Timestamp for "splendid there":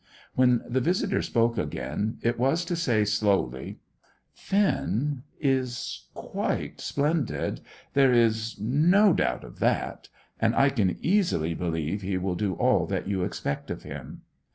6.81-8.11